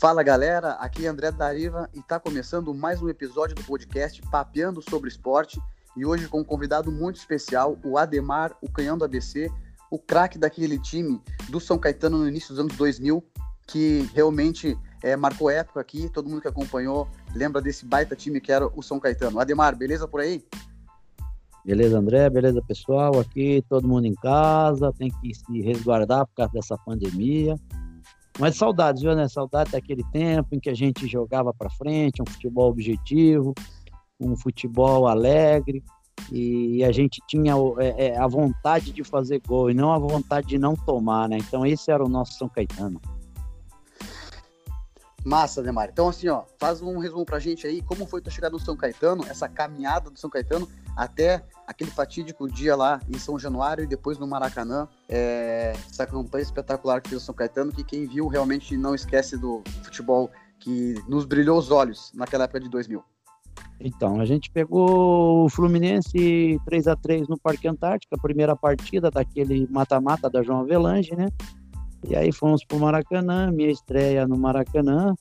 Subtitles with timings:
[0.00, 4.80] Fala galera, aqui é André Dariva e está começando mais um episódio do podcast Papeando
[4.80, 5.60] sobre Esporte
[5.96, 9.50] e hoje com um convidado muito especial, o Ademar, o canhão do ABC,
[9.90, 13.24] o craque daquele time do São Caetano no início dos anos 2000,
[13.66, 18.52] que realmente é, marcou época aqui, todo mundo que acompanhou lembra desse baita time que
[18.52, 19.40] era o São Caetano.
[19.40, 20.44] Ademar, beleza por aí?
[21.64, 22.30] Beleza, André?
[22.30, 23.18] Beleza, pessoal?
[23.18, 27.56] Aqui todo mundo em casa, tem que se resguardar por causa dessa pandemia.
[28.38, 29.26] Mas saudades, viu, né?
[29.28, 33.52] Saudade daquele tempo em que a gente jogava para frente, um futebol objetivo,
[34.20, 35.82] um futebol alegre,
[36.30, 40.48] e a gente tinha é, é, a vontade de fazer gol e não a vontade
[40.48, 41.38] de não tomar, né?
[41.38, 43.00] Então esse era o nosso São Caetano.
[45.24, 45.90] Massa, Neymar.
[45.92, 48.76] Então, assim, ó, faz um resumo pra gente aí, como foi tua chegada no São
[48.76, 50.68] Caetano, essa caminhada do São Caetano
[50.98, 56.42] até aquele fatídico dia lá em São Januário e depois no Maracanã, é, essa campanha
[56.42, 60.94] espetacular que fez o São Caetano, que quem viu realmente não esquece do futebol que
[61.08, 63.00] nos brilhou os olhos naquela época de 2000.
[63.78, 69.08] Então, a gente pegou o Fluminense 3 a 3 no Parque Antártica, a primeira partida
[69.08, 71.28] daquele mata-mata da João Avelange, né?
[72.08, 75.14] E aí fomos pro Maracanã, minha estreia no Maracanã.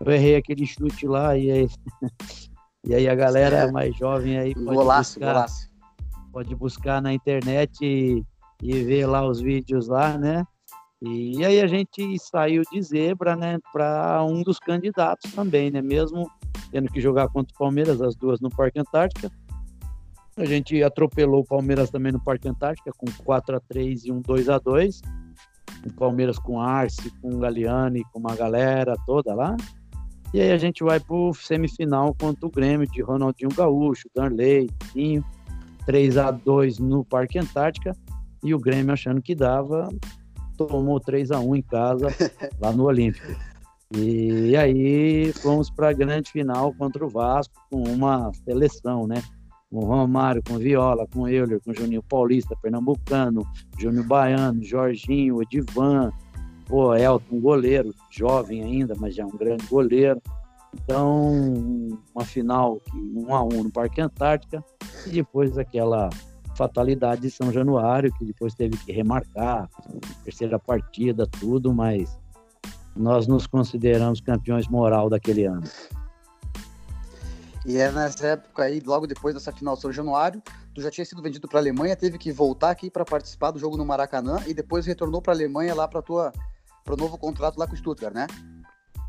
[0.00, 1.68] Eu errei aquele chute lá e aí,
[2.86, 3.70] e aí a galera é.
[3.70, 5.70] mais jovem aí pode golaço, buscar, golaço.
[6.32, 8.24] pode buscar na internet e,
[8.62, 10.44] e ver lá os vídeos lá, né?
[11.02, 15.82] E aí a gente saiu de zebra, né, para um dos candidatos também, né?
[15.82, 16.30] Mesmo
[16.70, 19.30] tendo que jogar contra o Palmeiras, as duas no Parque Antártica.
[20.36, 24.20] A gente atropelou o Palmeiras também no Parque Antártica com 4 a 3 e um
[24.20, 25.00] 2 a 2
[25.86, 29.56] o Palmeiras com Arce, com Galeani, com uma galera toda lá.
[30.34, 35.24] E aí a gente vai pro semifinal contra o Grêmio de Ronaldinho Gaúcho, Darley, Tinho,
[35.86, 37.96] 3 a 2 no Parque Antártica.
[38.42, 39.88] E o Grêmio achando que dava,
[40.56, 42.08] tomou 3 a 1 em casa,
[42.60, 43.34] lá no Olímpico.
[43.94, 49.22] E aí fomos para a grande final contra o Vasco com uma seleção, né?
[49.70, 53.46] Com Romário, com Viola, com Euler, com Juninho Paulista, Pernambucano,
[53.78, 56.12] Júnior Baiano, Jorginho, Edivan,
[56.68, 60.20] o Elton, goleiro, jovem ainda, mas já é um grande goleiro.
[60.74, 61.32] Então,
[62.14, 64.62] uma final um a um no Parque Antártica
[65.06, 66.10] e depois aquela
[66.56, 69.68] fatalidade de São Januário, que depois teve que remarcar,
[70.24, 72.18] terceira partida, tudo, mas
[72.94, 75.64] nós nos consideramos campeões moral daquele ano.
[77.64, 81.20] E é nessa época aí, logo depois dessa final São Januário, tu já tinha sido
[81.20, 84.54] vendido para a Alemanha, teve que voltar aqui para participar do jogo no Maracanã e
[84.54, 86.32] depois retornou para a Alemanha lá para tua
[86.86, 88.26] para o novo contrato lá com o Stuttgart, né?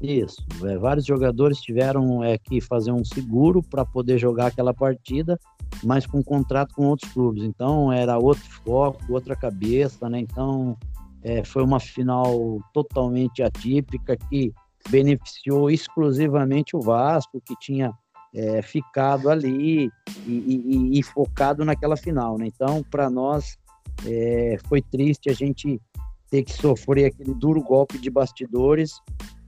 [0.02, 0.46] Isso.
[0.64, 5.40] É, vários jogadores tiveram é, que fazer um seguro para poder jogar aquela partida,
[5.84, 7.44] mas com contrato com outros clubes.
[7.44, 10.20] Então era outro foco, outra cabeça, né?
[10.20, 10.78] Então
[11.24, 14.54] é, foi uma final totalmente atípica que
[14.90, 17.92] beneficiou exclusivamente o Vasco, que tinha
[18.34, 19.92] é, ficado ali
[20.26, 22.38] e, e, e, focado naquela final.
[22.38, 22.48] Né?
[22.48, 23.58] Então, para nós,
[24.06, 25.82] é, foi triste a gente
[26.30, 29.02] ter que sofrer aquele duro golpe de bastidores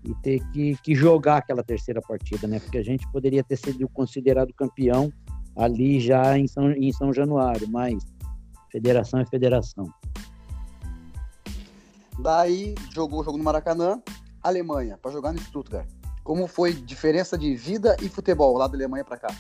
[0.04, 2.60] e ter que, que jogar aquela terceira partida, né?
[2.60, 5.12] Porque a gente poderia ter sido considerado campeão
[5.56, 8.04] ali já em São, em São Januário, mas
[8.72, 9.92] federação é federação.
[12.20, 14.02] Daí jogou o jogo no Maracanã,
[14.42, 15.88] Alemanha, para jogar no Stuttgart.
[16.24, 19.36] Como foi diferença de vida e futebol lá da Alemanha para cá?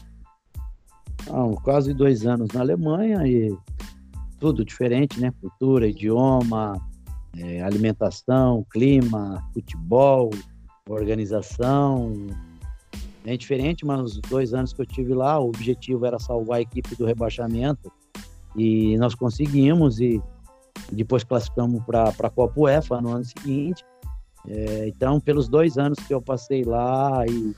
[1.63, 3.55] Quase dois anos na Alemanha e
[4.39, 5.31] tudo diferente, né?
[5.39, 6.81] Cultura, idioma,
[7.37, 10.29] é, alimentação, clima, futebol,
[10.87, 12.27] organização.
[13.25, 16.61] É diferente, mas nos dois anos que eu tive lá, o objetivo era salvar a
[16.61, 17.91] equipe do rebaixamento
[18.55, 20.21] e nós conseguimos e
[20.91, 23.85] depois classificamos para a Copa UEFA no ano seguinte.
[24.47, 27.53] É, então, pelos dois anos que eu passei lá, e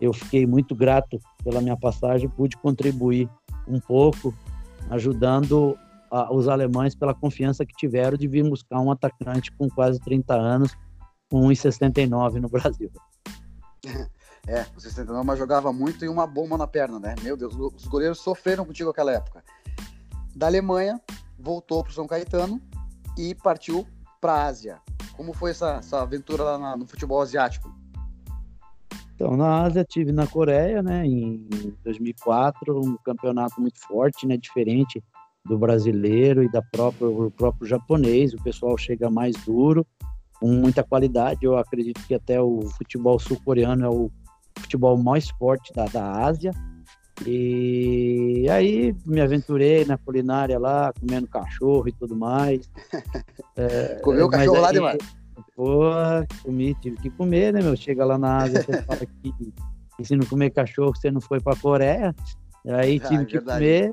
[0.00, 3.28] eu fiquei muito grato pela minha passagem, pude contribuir
[3.68, 4.34] um pouco,
[4.90, 5.78] ajudando
[6.12, 10.34] a, os alemães pela confiança que tiveram de vir buscar um atacante com quase 30
[10.34, 10.76] anos,
[11.30, 12.90] com 1,69 no Brasil.
[14.44, 17.14] É, o 69 mas jogava muito e uma bomba na perna, né?
[17.22, 19.40] Meu Deus, os goleiros sofreram contigo naquela época.
[20.34, 21.00] Da Alemanha,
[21.38, 22.60] voltou para o São Caetano
[23.16, 23.86] e partiu
[24.20, 24.80] para a Ásia.
[25.16, 27.72] Como foi essa, essa aventura lá na, no futebol asiático?
[29.14, 31.46] Então, na Ásia, tive na Coreia, né, em
[31.84, 35.00] 2004, um campeonato muito forte, né, diferente
[35.44, 38.32] do brasileiro e da própria, do próprio japonês.
[38.34, 39.86] O pessoal chega mais duro,
[40.40, 41.44] com muita qualidade.
[41.44, 44.10] Eu acredito que até o futebol sul-coreano é o
[44.58, 46.52] futebol mais forte da, da Ásia.
[47.26, 52.68] E aí me aventurei na culinária lá, comendo cachorro e tudo mais.
[53.54, 54.98] É, Comeu cachorro lá, demais?
[55.54, 55.90] Pô,
[56.42, 57.76] comi, tive que comer, né, meu?
[57.76, 59.32] Chega lá na Ásia, você fala que,
[59.96, 62.14] que se não comer cachorro, você não foi pra Coreia.
[62.66, 63.92] Aí ah, tive ah, que comer.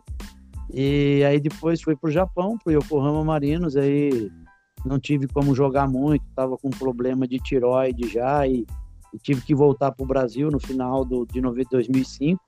[0.72, 4.32] E aí depois fui pro Japão, pro Yokohama Marinos, aí
[4.86, 8.66] não tive como jogar muito, tava com problema de tiroide já e,
[9.14, 12.40] e tive que voltar pro Brasil no final do, de 2005.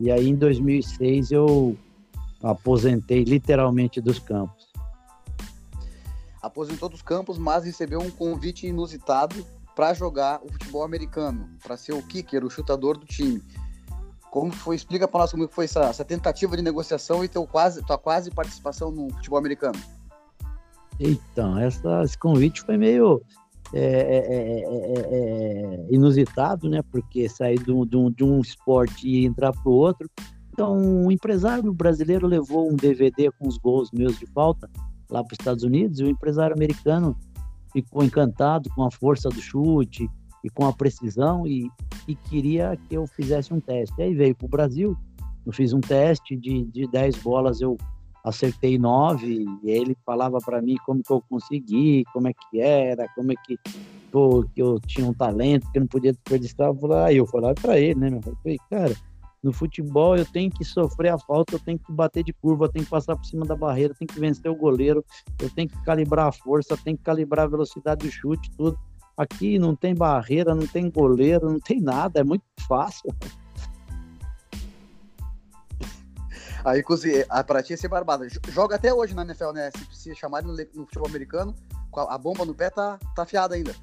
[0.00, 1.76] E aí em 2006 eu
[2.42, 4.72] aposentei literalmente dos campos.
[6.42, 11.92] Aposentou dos campos, mas recebeu um convite inusitado para jogar o futebol americano, para ser
[11.92, 13.40] o kicker, o chutador do time.
[14.32, 14.76] Como foi?
[14.76, 18.30] Explica para nós como foi essa, essa, tentativa de negociação e teu quase, tua quase
[18.30, 19.78] participação no futebol americano.
[20.98, 23.20] Então, essa, esse convite foi meio
[23.74, 26.80] é, é, é, inusitado, né?
[26.90, 30.08] Porque sair de um, de um, de um esporte e entrar para o outro.
[30.50, 34.66] Então, um empresário brasileiro levou um DVD com os gols meus de falta
[35.10, 37.14] lá para os Estados Unidos e o empresário americano
[37.70, 40.08] ficou encantado com a força do chute,
[40.42, 41.70] e com a precisão e,
[42.06, 44.00] e queria que eu fizesse um teste.
[44.02, 44.96] Aí veio para o Brasil,
[45.46, 47.76] eu fiz um teste de, de 10 bolas, eu
[48.24, 53.08] acertei 9 e ele falava para mim como que eu consegui, como é que era,
[53.14, 53.58] como é que,
[54.10, 56.68] pô, que eu tinha um talento que eu não podia desperdiçar.
[56.68, 58.20] Eu aí eu falava para ele, né?
[58.24, 58.94] Eu falei, cara,
[59.42, 62.68] no futebol eu tenho que sofrer a falta, eu tenho que bater de curva, eu
[62.68, 65.04] tenho que passar por cima da barreira, eu tenho que vencer o goleiro,
[65.40, 68.78] eu tenho que calibrar a força, eu tenho que calibrar a velocidade do chute, tudo.
[69.16, 73.14] Aqui não tem barreira, não tem goleiro, não tem nada, é muito fácil.
[76.64, 76.82] Aí,
[77.28, 78.26] a pra ti é ser barbada.
[78.48, 79.70] Joga até hoje na NFL, né?
[79.90, 81.54] Se, se chamar no, no, futebol americano,
[82.08, 83.74] a bomba no pé tá, tá afiada ainda.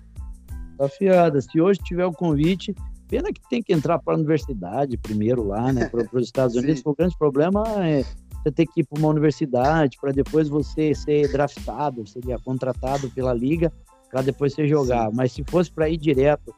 [0.78, 1.42] Tá afiada.
[1.42, 2.74] Se hoje tiver o convite,
[3.08, 5.90] pena que tem que entrar para a universidade primeiro lá, né?
[5.90, 6.82] Para os Estados Unidos.
[6.86, 8.06] o grande problema é
[8.42, 13.34] você ter que ir para uma universidade para depois você ser draftado, seria contratado pela
[13.34, 13.74] liga
[14.10, 15.10] para depois você jogar.
[15.10, 15.16] Sim.
[15.16, 16.54] Mas se fosse para ir direto,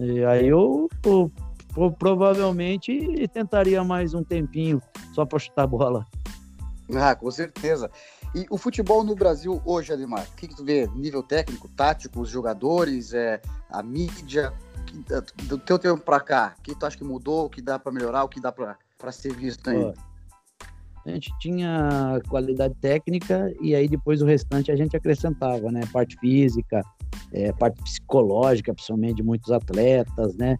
[0.00, 1.30] eh, aí eu, eu,
[1.76, 4.80] eu, provavelmente tentaria mais um tempinho
[5.12, 6.06] só para chutar a bola.
[6.94, 7.90] Ah, com certeza.
[8.34, 10.86] E o futebol no Brasil hoje, Ademar, o que, que tu vê?
[10.88, 13.40] Nível técnico, tático, os jogadores, é,
[13.70, 14.52] a mídia,
[15.44, 17.92] do teu tempo para cá, o que tu acha que mudou, o que dá para
[17.92, 19.94] melhorar, o que dá para ser visto ainda?
[21.06, 25.82] A gente tinha qualidade técnica e aí depois o restante a gente acrescentava, né?
[25.92, 26.82] Parte física,
[27.32, 30.58] é, parte psicológica, principalmente de muitos atletas, né?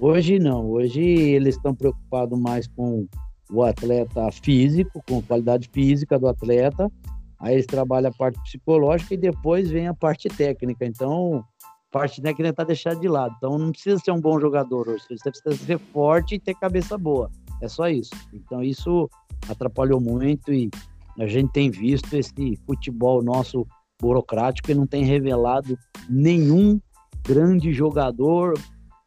[0.00, 3.06] Hoje não, hoje eles estão preocupados mais com
[3.50, 6.90] o atleta físico, com a qualidade física do atleta,
[7.38, 10.84] aí eles trabalham a parte psicológica e depois vem a parte técnica.
[10.84, 11.44] Então,
[11.92, 13.34] parte técnica está deixada de lado.
[13.38, 16.98] Então, não precisa ser um bom jogador hoje, você precisa ser forte e ter cabeça
[16.98, 17.30] boa.
[17.60, 18.14] É só isso.
[18.32, 19.08] Então, isso
[19.48, 20.70] atrapalhou muito e
[21.18, 23.66] a gente tem visto esse futebol nosso
[24.00, 26.80] burocrático e não tem revelado nenhum
[27.26, 28.58] grande jogador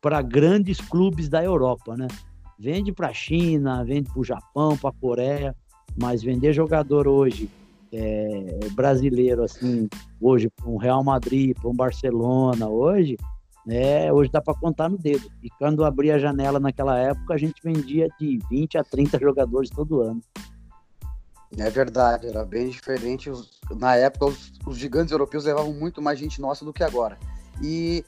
[0.02, 2.08] para grandes clubes da Europa, né?
[2.58, 5.56] Vende para a China, vende para o Japão, para a Coreia,
[5.98, 7.50] mas vender jogador hoje
[7.92, 9.88] é, brasileiro assim,
[10.20, 13.18] hoje para um Real Madrid, para um Barcelona, hoje,
[13.68, 15.30] é, hoje dá para contar no dedo.
[15.44, 19.70] E quando abria a janela naquela época, a gente vendia de 20 a 30 jogadores
[19.70, 20.22] todo ano.
[21.58, 23.32] É verdade, era bem diferente.
[23.72, 27.18] Na época, os, os gigantes europeus levavam muito mais gente nossa do que agora.
[27.62, 28.06] E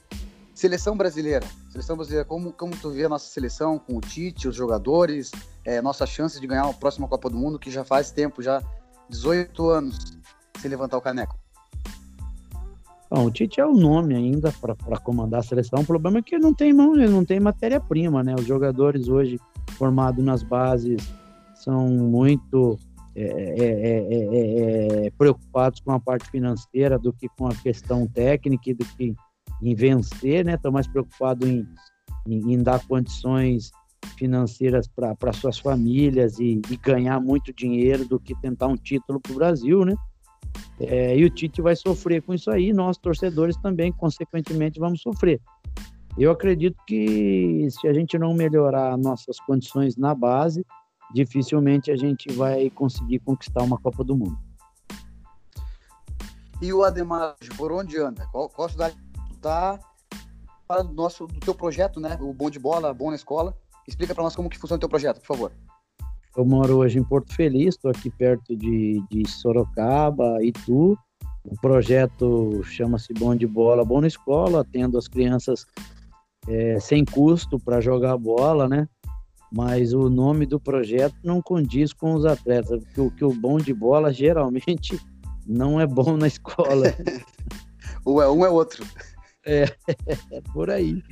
[0.54, 4.54] seleção brasileira, seleção brasileira, como, como tu vê a nossa seleção com o Tite, os
[4.54, 5.32] jogadores,
[5.64, 8.62] é, nossa chance de ganhar a próxima Copa do Mundo, que já faz tempo, já
[9.08, 9.98] 18 anos,
[10.60, 11.41] sem levantar o caneco?
[13.14, 15.80] Bom, o Tite é o nome ainda para comandar a seleção.
[15.80, 18.34] O problema é que ele não tem mão, ele não tem matéria-prima, né?
[18.34, 19.38] Os jogadores hoje
[19.72, 21.12] formados nas bases
[21.54, 22.78] são muito
[23.14, 27.54] é é é, é, é, é, preocupados com a parte financeira do que com a
[27.54, 29.14] questão técnica e do que
[29.62, 30.54] em vencer, né?
[30.54, 31.68] Estão mais preocupados em,
[32.26, 33.72] em, em, dar condições
[34.16, 39.32] financeiras para suas famílias e, e, ganhar muito dinheiro do que tentar um título para
[39.32, 39.94] o Brasil, né?
[40.80, 45.40] É, e o Tite vai sofrer com isso aí, nós torcedores também, consequentemente, vamos sofrer.
[46.18, 50.64] Eu acredito que se a gente não melhorar nossas condições na base,
[51.14, 54.38] dificilmente a gente vai conseguir conquistar uma Copa do Mundo.
[56.60, 58.26] E o Ademar, por onde anda?
[58.30, 58.96] Qual, qual cidade
[59.32, 59.80] está?
[60.68, 62.16] Fala do nosso, do teu projeto, né?
[62.20, 63.56] O Bom de Bola, Bom na Escola.
[63.88, 65.52] Explica para nós como que funciona o teu projeto, por favor.
[66.36, 70.96] Eu moro hoje em Porto Feliz, estou aqui perto de, de Sorocaba, Itu.
[71.44, 75.66] O projeto chama-se Bom de Bola, Bom na Escola, tendo as crianças
[76.48, 78.88] é, sem custo para jogar bola, né?
[79.54, 83.58] mas o nome do projeto não condiz com os atletas, porque o, que o bom
[83.58, 84.98] de bola geralmente
[85.46, 86.86] não é bom na escola.
[88.04, 88.84] ou é um é outro.
[89.44, 89.64] É,
[90.32, 91.02] é por aí.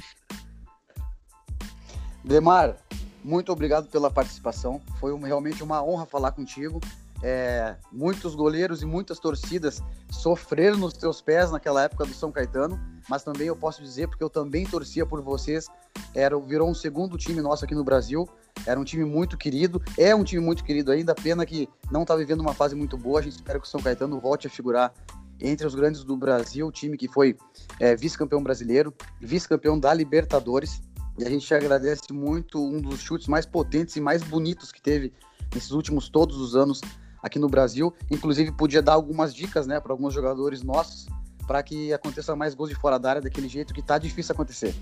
[2.25, 2.77] Demar,
[3.23, 4.81] muito obrigado pela participação.
[4.99, 6.81] Foi um, realmente uma honra falar contigo.
[7.23, 12.81] É, muitos goleiros e muitas torcidas sofreram nos teus pés naquela época do São Caetano,
[13.11, 15.67] mas também eu posso dizer, porque eu também torcia por vocês,
[16.15, 18.27] era, virou um segundo time nosso aqui no Brasil,
[18.65, 22.17] era um time muito querido, é um time muito querido ainda, pena que não está
[22.17, 24.91] vivendo uma fase muito boa, a gente espera que o São Caetano volte a figurar
[25.39, 27.37] entre os grandes do Brasil, time que foi
[27.79, 30.81] é, vice-campeão brasileiro, vice-campeão da Libertadores,
[31.19, 35.13] e a gente agradece muito um dos chutes mais potentes e mais bonitos que teve
[35.55, 36.81] nesses últimos todos os anos
[37.23, 37.93] aqui no Brasil.
[38.11, 41.07] Inclusive, podia dar algumas dicas né, para alguns jogadores nossos
[41.47, 44.73] para que aconteça mais gols de fora da área daquele jeito que tá difícil acontecer.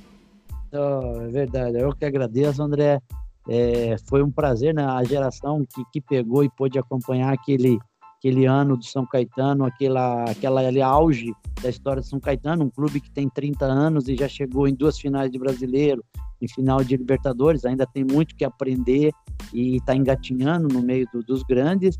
[0.70, 3.00] Oh, é verdade, eu que agradeço, André.
[3.48, 4.84] É, foi um prazer, né?
[4.84, 7.78] A geração que, que pegou e pôde acompanhar aquele,
[8.18, 11.32] aquele ano do São Caetano, aquela, aquela ali, auge
[11.62, 14.74] da história de São Caetano, um clube que tem 30 anos e já chegou em
[14.74, 16.04] duas finais de brasileiro,
[16.40, 19.12] em final de Libertadores, ainda tem muito que aprender
[19.52, 21.96] e está engatinhando no meio do, dos grandes.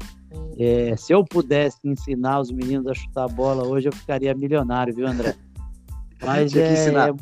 [0.58, 4.94] É, se eu pudesse ensinar os meninos a chutar a bola hoje, eu ficaria milionário,
[4.94, 5.34] viu, André?
[6.22, 7.14] Mas é, é,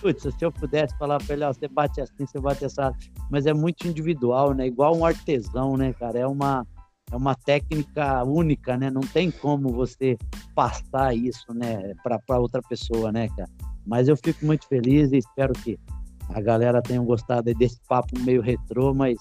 [0.00, 2.90] putz, se eu pudesse falar para ele, ó, você bate assim, você bate essa,
[3.30, 4.66] mas é muito individual, né?
[4.66, 6.20] Igual um artesão, né, cara?
[6.20, 6.66] É uma
[7.10, 8.90] é uma técnica única, né?
[8.90, 10.16] Não tem como você
[10.54, 13.50] passar isso, né, para outra pessoa, né, cara?
[13.86, 15.78] Mas eu fico muito feliz e espero que
[16.30, 19.16] a galera tenha gostado desse papo meio retrô, mas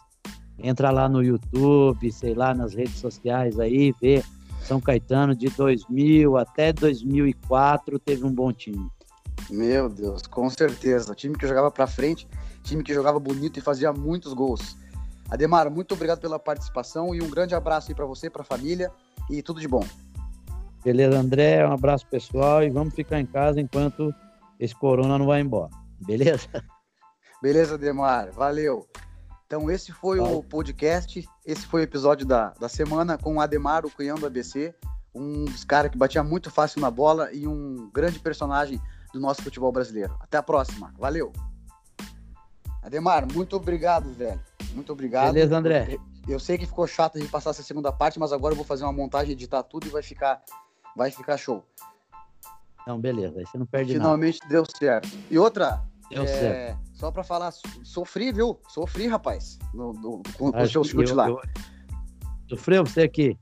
[0.57, 4.23] entra lá no YouTube, sei lá, nas redes sociais aí, vê
[4.61, 8.87] São Caetano de 2000 até 2004 teve um bom time.
[9.49, 11.13] Meu Deus, com certeza.
[11.13, 12.27] Time que jogava para frente,
[12.63, 14.77] time que jogava bonito e fazia muitos gols.
[15.33, 18.91] Ademar, muito obrigado pela participação e um grande abraço aí para você, para a família
[19.31, 19.83] e tudo de bom.
[20.85, 24.13] Beleza, André, um abraço pessoal e vamos ficar em casa enquanto
[24.59, 25.71] esse corona não vai embora.
[26.05, 26.47] Beleza?
[27.41, 28.87] Beleza, Ademar, valeu.
[29.47, 33.87] Então, esse foi o podcast, esse foi o episódio da, da semana com o Ademar,
[33.87, 34.71] o canhão do ABC,
[35.15, 38.79] um dos caras que batia muito fácil na bola e um grande personagem
[39.11, 40.15] do nosso futebol brasileiro.
[40.19, 41.33] Até a próxima, valeu!
[42.83, 44.39] Ademar, muito obrigado, velho.
[44.73, 45.33] Muito obrigado.
[45.33, 45.97] Beleza, André.
[46.27, 48.83] Eu sei que ficou chato de passar essa segunda parte, mas agora eu vou fazer
[48.83, 50.41] uma montagem, editar tudo e vai ficar,
[50.95, 51.63] vai ficar show.
[52.87, 54.53] Não, beleza, aí você não perde Finalmente nada.
[54.53, 55.09] deu certo.
[55.29, 56.79] E outra, Deu é, certo.
[56.93, 57.51] Só pra falar,
[57.83, 58.59] sofri, viu?
[58.69, 61.27] Sofri, rapaz, no, no, com o seu chute lá.
[61.27, 61.41] Eu...
[62.49, 63.37] Sofreu você aqui?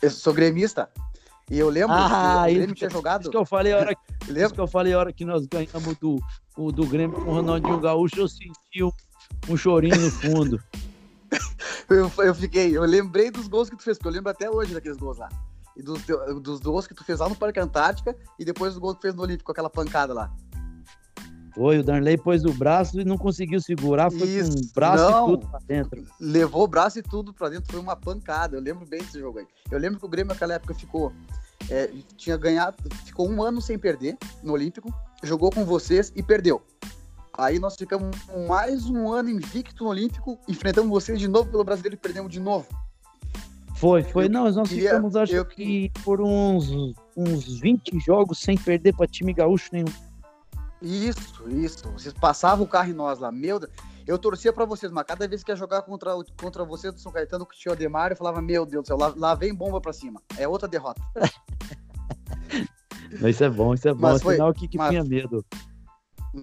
[0.00, 0.88] Eu sou gremista.
[1.50, 3.22] E eu lembro ah, que o Grêmio tinha jogado.
[3.22, 5.46] Isso que eu falei a hora que, isso que eu falei a hora que nós
[5.46, 6.18] ganhamos do,
[6.56, 8.90] o, do Grêmio com o Ronaldinho Gaúcho, eu senti um,
[9.48, 10.62] um chorinho no fundo.
[11.90, 14.74] eu, eu fiquei, eu lembrei dos gols que tu fez, porque eu lembro até hoje
[14.74, 15.28] daqueles gols lá.
[15.76, 16.02] E dos,
[16.40, 19.02] dos gols que tu fez lá no Parque Antártica e depois dos gols que tu
[19.02, 20.32] fez no Olímpico, aquela pancada lá.
[21.56, 25.10] Foi, o Darley pôs o braço e não conseguiu segurar, foi Isso, com o braço
[25.10, 26.06] não, e tudo pra dentro.
[26.20, 28.58] Levou o braço e tudo pra dentro, foi uma pancada.
[28.58, 29.46] Eu lembro bem desse jogo aí.
[29.70, 31.14] Eu lembro que o Grêmio naquela época ficou.
[31.70, 34.92] É, tinha ganhado, ficou um ano sem perder no Olímpico,
[35.22, 36.62] jogou com vocês e perdeu.
[37.38, 38.16] Aí nós ficamos
[38.48, 42.40] mais um ano invicto no Olímpico, enfrentamos vocês de novo pelo Brasileiro e perdemos de
[42.40, 42.66] novo.
[43.74, 44.24] Foi, foi.
[44.24, 45.44] Eu não, nós queria, ficamos, acho eu...
[45.44, 46.70] que, por uns,
[47.14, 49.92] uns 20 jogos sem perder para time gaúcho nenhum.
[50.80, 51.90] Isso, isso.
[51.92, 53.30] Vocês passavam o carro em nós lá.
[53.30, 53.72] Meu Deus.
[54.06, 57.10] Eu torcia para vocês, mas cada vez que ia jogar contra, contra vocês do São
[57.10, 59.92] Caetano, tinha o Ademar, eu falava, meu Deus do céu, lá, lá vem bomba para
[59.92, 60.22] cima.
[60.38, 61.02] É outra derrota.
[63.28, 64.00] isso é bom, isso é bom.
[64.00, 64.90] Mas foi, Afinal, que, que mas...
[64.90, 65.44] tinha medo?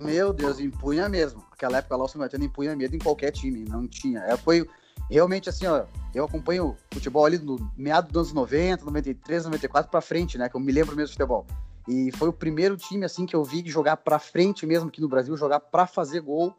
[0.01, 1.43] Meu Deus, impunha mesmo.
[1.51, 4.19] Aquela época lá o São Caetano impunha medo em qualquer time, não tinha.
[4.21, 4.67] É, foi
[5.09, 10.01] realmente assim, ó, eu acompanho futebol ali no meado dos anos 90, 93, 94 para
[10.01, 11.45] frente, né, que eu me lembro mesmo de futebol.
[11.87, 15.07] E foi o primeiro time assim que eu vi jogar para frente mesmo aqui no
[15.07, 16.55] Brasil, jogar para fazer gol.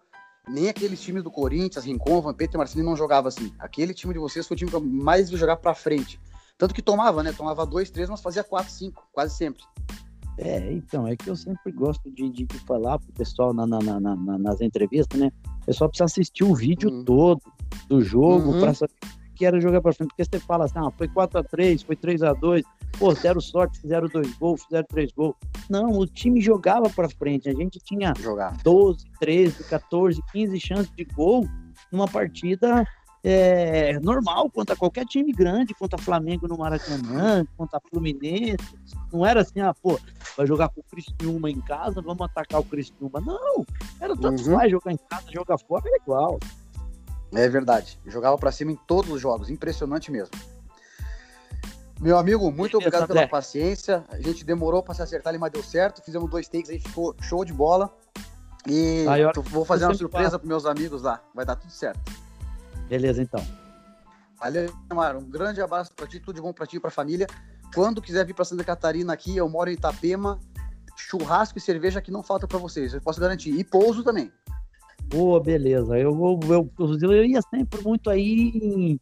[0.47, 3.53] Nem aqueles times do Corinthians, Rincon, Vampeta e Marcinho não jogava assim.
[3.59, 6.21] Aquele time de vocês foi o time que eu mais vi jogar para frente.
[6.59, 7.33] Tanto que tomava, né?
[7.33, 9.63] Tomava dois, três, mas fazia quatro, cinco, quase sempre.
[10.39, 13.79] É, então, é que eu sempre gosto de, de, de falar pro pessoal na, na,
[13.79, 15.31] na, nas entrevistas, né?
[15.63, 17.05] O pessoal precisa assistir o vídeo uhum.
[17.05, 17.41] todo
[17.89, 18.61] do jogo uhum.
[18.61, 18.93] para saber
[19.35, 20.09] que era jogar para frente.
[20.09, 22.65] Porque você fala assim, ah, foi 4 a 3 foi 3 a 2
[22.99, 25.35] pô, deram sorte, fizeram dois gols, fizeram três gols.
[25.69, 27.49] Não, o time jogava para frente.
[27.49, 28.57] A gente tinha Jogar.
[28.63, 31.49] 12, 13, 14, 15 chances de gol
[31.91, 32.87] numa partida
[33.27, 38.59] é, normal contra qualquer time grande, contra Flamengo no Maracanã, contra Fluminense.
[39.11, 39.99] Não era assim, ah, pô,
[40.37, 43.23] vai jogar com o Cristiúma em casa, vamos atacar o Cristiúma.
[43.23, 43.65] Não,
[43.99, 44.57] era tanto uhum.
[44.59, 46.39] faz jogar em casa, jogar fora, é igual.
[47.33, 47.99] É verdade.
[48.07, 50.37] Jogava para cima em todos os jogos, impressionante mesmo.
[51.99, 54.05] Meu amigo, muito obrigado pela paciência.
[54.11, 56.03] A gente demorou para se acertar ali, mas deu certo.
[56.03, 57.91] Fizemos dois takes aí, ficou show de bola.
[58.69, 59.07] E
[59.51, 61.23] vou fazer uma surpresa para meus amigos lá.
[61.35, 62.24] Vai dar tudo certo.
[62.89, 63.45] Beleza, então.
[64.39, 65.17] Valeu, Mar.
[65.17, 67.27] Um grande abraço para ti, tudo de bom para ti e para a família.
[67.75, 70.39] Quando quiser vir para Santa Catarina aqui, eu moro em Itapema.
[70.97, 73.51] Churrasco e cerveja que não falta para vocês, eu posso garantir.
[73.51, 74.31] E pouso também.
[75.09, 75.99] Boa, beleza.
[75.99, 76.71] Eu vou, eu,
[77.03, 78.99] eu ia sempre muito aí em,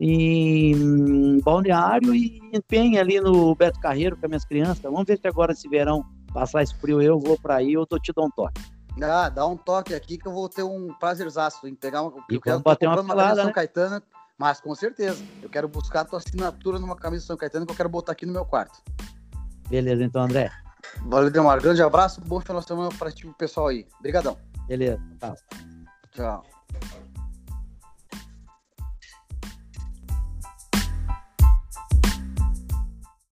[0.00, 4.82] em Balneário e em Penha, ali no Beto Carreiro com as minhas crianças.
[4.82, 7.98] Vamos ver se agora esse verão passar esse frio, eu vou para aí, eu tô
[7.98, 8.60] te dando um toque.
[9.02, 12.24] Ah, dá um toque aqui que eu vou ter um prazerzaço em pegar uma.
[12.30, 13.52] E eu quero bater uma, pelada, uma São né?
[13.52, 14.02] Caetano,
[14.38, 15.24] mas com certeza.
[15.42, 18.24] Eu quero buscar a tua assinatura numa camisa São Caetano que eu quero botar aqui
[18.24, 18.80] no meu quarto.
[19.68, 20.50] Beleza, então, André.
[21.06, 21.60] Valeu, Demar.
[21.60, 23.86] Grande abraço, bom final de semana para ti, pessoal aí.
[23.98, 24.36] Obrigadão.
[24.68, 25.34] Beleza, tá.
[26.12, 26.44] Tchau.